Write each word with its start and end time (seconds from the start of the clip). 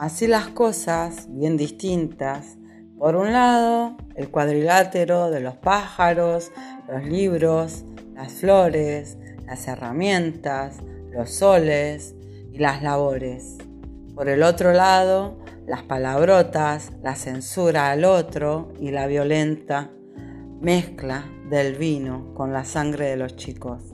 Así 0.00 0.26
las 0.26 0.48
cosas, 0.48 1.26
bien 1.28 1.58
distintas. 1.58 2.56
Por 2.98 3.16
un 3.16 3.34
lado, 3.34 3.98
el 4.14 4.30
cuadrilátero 4.30 5.30
de 5.30 5.40
los 5.40 5.58
pájaros, 5.58 6.52
los 6.88 7.04
libros, 7.04 7.84
las 8.14 8.32
flores, 8.32 9.18
las 9.44 9.68
herramientas, 9.68 10.78
los 11.10 11.28
soles 11.28 12.14
y 12.50 12.56
las 12.56 12.82
labores. 12.82 13.58
Por 14.14 14.30
el 14.30 14.42
otro 14.42 14.72
lado, 14.72 15.36
las 15.66 15.82
palabrotas, 15.82 16.92
la 17.02 17.14
censura 17.14 17.90
al 17.90 18.06
otro 18.06 18.72
y 18.80 18.92
la 18.92 19.06
violenta 19.06 19.90
mezcla 20.62 21.26
del 21.50 21.74
vino 21.74 22.32
con 22.32 22.54
la 22.54 22.64
sangre 22.64 23.10
de 23.10 23.16
los 23.18 23.36
chicos. 23.36 23.89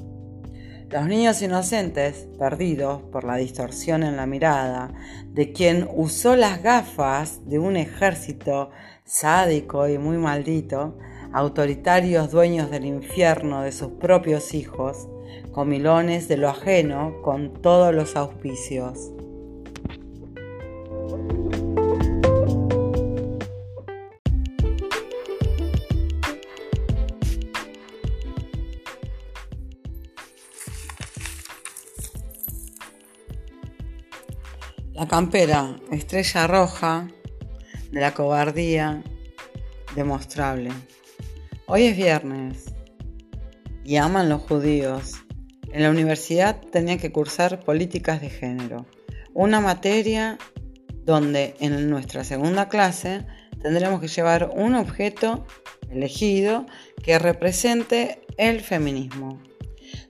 Los 0.88 1.04
niños 1.06 1.42
inocentes, 1.42 2.28
perdidos 2.38 3.02
por 3.02 3.24
la 3.24 3.34
distorsión 3.36 4.04
en 4.04 4.16
la 4.16 4.24
mirada 4.26 4.95
de 5.32 5.52
quien 5.52 5.88
usó 5.92 6.36
las 6.36 6.62
gafas 6.62 7.40
de 7.45 7.59
un 7.59 7.76
ejército 7.76 8.70
sádico 9.04 9.88
y 9.88 9.98
muy 9.98 10.16
maldito, 10.16 10.96
autoritarios 11.32 12.30
dueños 12.30 12.70
del 12.70 12.84
infierno 12.84 13.62
de 13.62 13.72
sus 13.72 13.92
propios 13.95 14.54
hijos, 14.54 15.09
comilones 15.50 16.28
de 16.28 16.36
lo 16.36 16.48
ajeno 16.48 17.20
con 17.20 17.60
todos 17.60 17.92
los 17.92 18.14
auspicios. 18.14 19.10
La 34.97 35.07
campera, 35.07 35.77
estrella 35.93 36.47
roja 36.47 37.07
de 37.91 38.01
la 38.01 38.15
cobardía 38.15 39.05
demostrable. 39.95 40.71
Hoy 41.66 41.83
es 41.83 41.97
viernes 41.99 42.73
y 43.85 43.97
aman 43.97 44.30
los 44.30 44.41
judíos. 44.41 45.17
En 45.71 45.83
la 45.83 45.91
universidad 45.91 46.63
tenía 46.73 46.97
que 46.97 47.13
cursar 47.13 47.61
políticas 47.61 48.23
de 48.23 48.30
género, 48.30 48.87
una 49.35 49.61
materia 49.61 50.39
donde 51.05 51.57
en 51.61 51.91
nuestra 51.91 52.24
segunda 52.24 52.71
clase 52.71 53.27
tendremos 53.61 54.01
que 54.01 54.09
llevar 54.09 54.51
un 54.57 54.74
objeto 54.74 55.47
elegido 55.91 56.65
que 57.02 57.19
represente 57.19 58.24
el 58.39 58.63
feminismo. 58.63 59.43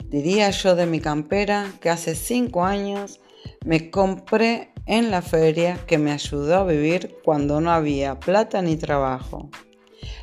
Diría 0.04 0.48
yo 0.50 0.76
de 0.76 0.86
mi 0.86 1.00
campera 1.00 1.72
que 1.80 1.90
hace 1.90 2.14
cinco 2.14 2.64
años 2.64 3.18
me 3.64 3.90
compré 3.90 4.70
en 4.86 5.10
la 5.10 5.20
feria 5.20 5.78
que 5.86 5.98
me 5.98 6.12
ayudó 6.12 6.56
a 6.56 6.64
vivir 6.64 7.18
cuando 7.24 7.60
no 7.60 7.72
había 7.72 8.18
plata 8.20 8.62
ni 8.62 8.76
trabajo. 8.76 9.50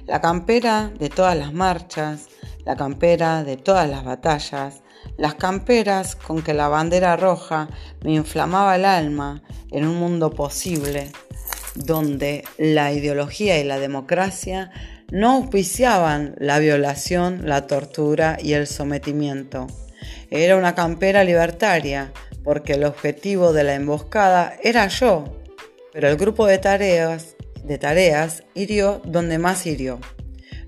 La 0.06 0.22
campera 0.22 0.92
de 0.98 1.10
todas 1.10 1.38
las 1.38 1.54
marchas, 1.54 2.30
la 2.66 2.76
campera 2.76 3.44
de 3.44 3.58
todas 3.58 3.90
las 3.90 4.04
batallas, 4.06 4.82
las 5.18 5.36
camperas 5.36 6.16
con 6.16 6.42
que 6.42 6.54
la 6.54 6.70
bandera 6.70 7.18
roja 7.18 7.70
me 8.04 8.14
inflamaba 8.14 8.76
el 8.76 8.86
alma 8.86 9.44
en 9.72 9.86
un 9.86 9.96
mundo 9.98 10.32
posible, 10.32 11.12
donde 11.76 12.46
la 12.58 12.94
ideología 12.94 13.60
y 13.60 13.64
la 13.64 13.80
democracia 13.80 14.72
no 15.12 15.32
auspiciaban 15.32 16.36
la 16.40 16.60
violación, 16.60 17.42
la 17.46 17.68
tortura 17.68 18.38
y 18.42 18.54
el 18.54 18.66
sometimiento. 18.66 19.68
Era 20.32 20.58
una 20.58 20.74
campera 20.74 21.24
libertaria, 21.24 22.12
porque 22.44 22.74
el 22.74 22.84
objetivo 22.84 23.54
de 23.54 23.64
la 23.64 23.76
emboscada 23.76 24.58
era 24.62 24.88
yo, 24.88 25.26
pero 25.92 26.10
el 26.10 26.18
grupo 26.18 26.46
de 26.46 26.58
tareas, 26.58 27.36
de 27.64 27.78
tareas 27.78 28.44
hirió 28.54 29.02
donde 29.06 29.38
más 29.38 29.66
hirió, 29.66 30.00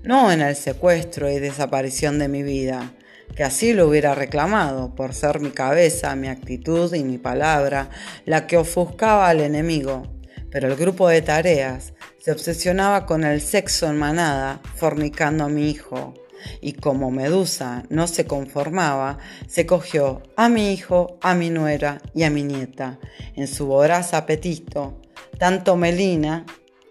no 0.02 0.32
en 0.32 0.40
el 0.40 0.56
secuestro 0.56 1.30
y 1.30 1.38
desaparición 1.38 2.18
de 2.18 2.28
mi 2.28 2.42
vida, 2.42 2.92
que 3.34 3.44
así 3.44 3.72
lo 3.72 3.88
hubiera 3.88 4.14
reclamado 4.14 4.94
por 4.94 5.12
ser 5.12 5.40
mi 5.40 5.50
cabeza, 5.50 6.16
mi 6.16 6.28
actitud 6.28 6.94
y 6.94 7.04
mi 7.04 7.18
palabra 7.18 7.90
la 8.24 8.46
que 8.46 8.56
ofuscaba 8.56 9.28
al 9.28 9.40
enemigo, 9.40 10.04
pero 10.50 10.68
el 10.68 10.76
grupo 10.76 11.08
de 11.08 11.22
tareas 11.22 11.92
se 12.18 12.32
obsesionaba 12.32 13.04
con 13.04 13.24
el 13.24 13.40
sexo 13.40 13.86
en 13.88 13.98
manada, 13.98 14.60
fornicando 14.74 15.44
a 15.44 15.48
mi 15.48 15.70
hijo, 15.70 16.14
y 16.60 16.74
como 16.74 17.10
Medusa 17.10 17.84
no 17.88 18.06
se 18.06 18.26
conformaba, 18.26 19.18
se 19.46 19.66
cogió 19.66 20.22
a 20.36 20.48
mi 20.48 20.72
hijo, 20.72 21.18
a 21.20 21.34
mi 21.34 21.50
nuera 21.50 22.00
y 22.14 22.24
a 22.24 22.30
mi 22.30 22.42
nieta. 22.42 22.98
En 23.34 23.46
su 23.48 23.66
voraz 23.66 24.14
apetito, 24.14 25.00
tanto 25.38 25.76
Melina 25.76 26.46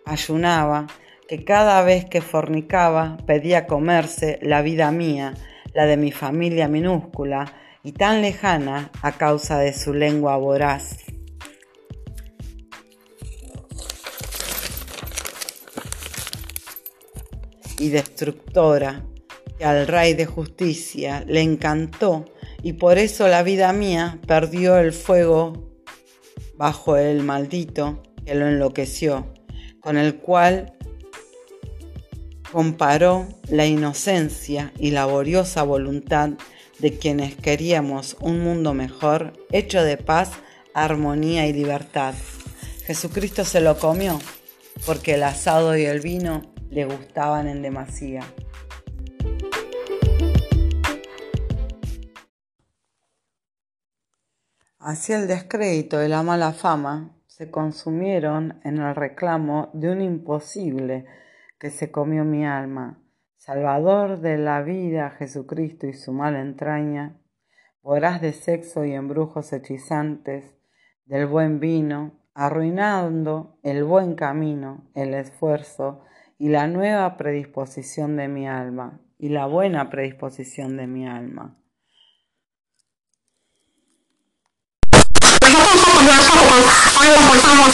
ayunaba 0.06 0.88
que 1.28 1.44
cada 1.44 1.82
vez 1.82 2.06
que 2.06 2.22
fornicaba 2.22 3.18
pedía 3.26 3.68
comerse 3.68 4.40
la 4.42 4.62
vida 4.62 4.92
mía, 4.92 5.34
la 5.74 5.86
de 5.86 5.98
mi 5.98 6.12
familia 6.12 6.68
minúscula 6.68 7.54
y 7.84 7.92
tan 7.92 8.22
lejana 8.22 8.92
a 9.02 9.14
causa 9.14 9.60
de 9.60 9.74
su 9.74 9.94
lengua 9.94 10.38
voraz. 10.38 11.06
y 17.78 17.90
destructora 17.90 19.04
que 19.58 19.66
al 19.66 19.88
Rey 19.88 20.14
de 20.14 20.26
Justicia 20.26 21.24
le 21.28 21.42
encantó 21.42 22.26
y 22.62 22.74
por 22.74 22.98
eso 22.98 23.28
la 23.28 23.44
vida 23.44 23.72
mía 23.74 24.20
perdió 24.28 24.78
el 24.78 24.92
fuego 24.92 25.72
bajo 26.58 26.98
el 26.98 27.24
maldito 27.24 28.02
que 28.26 28.36
lo 28.36 28.48
enloqueció, 28.48 29.28
con 29.80 29.98
el 29.98 30.16
cual 30.16 30.74
comparó 32.52 33.28
la 33.50 33.66
inocencia 33.66 34.72
y 34.80 34.92
laboriosa 34.92 35.64
voluntad 35.64 36.32
de 36.80 36.98
quienes 36.98 37.36
queríamos 37.36 38.18
un 38.20 38.40
mundo 38.40 38.74
mejor, 38.74 39.34
hecho 39.52 39.84
de 39.84 39.98
paz, 39.98 40.32
armonía 40.74 41.48
y 41.48 41.54
libertad. 41.54 42.14
Jesucristo 42.86 43.46
se 43.46 43.62
lo 43.62 43.78
comió 43.78 44.20
porque 44.86 45.16
el 45.16 45.24
asado 45.24 45.78
y 45.78 45.86
el 45.86 46.02
vino 46.02 46.42
le 46.70 46.86
gustaban 46.86 47.48
en 47.48 47.62
demasía. 47.62 48.22
Así 54.86 55.14
el 55.14 55.26
descrédito 55.26 56.04
y 56.04 56.08
la 56.08 56.22
mala 56.22 56.54
fama 56.54 57.18
se 57.26 57.50
consumieron 57.50 58.60
en 58.64 58.78
el 58.78 58.94
reclamo 58.94 59.72
de 59.74 59.90
un 59.90 60.00
imposible 60.00 61.08
que 61.58 61.72
se 61.72 61.90
comió 61.90 62.24
mi 62.24 62.46
alma, 62.46 63.02
Salvador 63.36 64.20
de 64.20 64.38
la 64.38 64.62
vida 64.62 65.10
Jesucristo 65.10 65.88
y 65.88 65.94
su 65.94 66.14
mala 66.14 66.40
entraña, 66.40 67.18
voraz 67.82 68.22
de 68.22 68.32
sexo 68.32 68.86
y 68.86 68.94
embrujos 68.94 69.54
hechizantes, 69.54 70.56
del 71.06 71.26
buen 71.26 71.60
vino, 71.60 72.20
arruinando 72.36 73.58
el 73.64 73.86
buen 73.86 74.14
camino, 74.14 74.88
el 74.94 75.16
esfuerzo 75.16 76.04
y 76.38 76.50
la 76.50 76.68
nueva 76.68 77.18
predisposición 77.18 78.18
de 78.18 78.28
mi 78.28 78.48
alma, 78.48 79.02
y 79.18 79.30
la 79.30 79.48
buena 79.48 79.90
predisposición 79.90 80.78
de 80.78 80.86
mi 80.86 81.08
alma. 81.08 81.58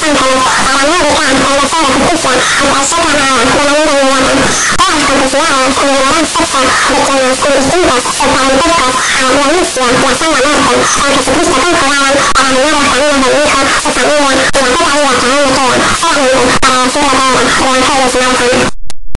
Para 0.01 0.79
América, 0.81 1.21
el 1.29 1.37
deseo 1.61 1.81
de 1.81 1.93
justicia, 1.93 2.31
el 2.31 2.69
trayecto 2.71 3.05
de 3.05 3.65
la 3.65 3.73
vida 3.77 3.93
humana. 4.01 4.31
Todas 4.77 4.93
las 4.95 5.05
complicidades 5.05 5.73
y 5.77 5.85
el 5.85 5.99
gran 6.01 6.25
sexo 6.25 6.59
de 6.61 6.97
quienes 7.05 7.37
indistintos 7.45 8.01
y 8.01 8.25
parentescos 8.25 8.91
a 8.97 9.21
la 9.21 9.31
violencia 9.37 9.83
y 9.85 10.05
hasta 10.05 10.25
la 10.25 10.41
muerte, 10.41 10.73
en 10.81 11.13
Jesucristo 11.17 11.55
conjuraban 11.61 12.13
para 12.33 12.47
animar 12.49 12.71
los 12.71 12.91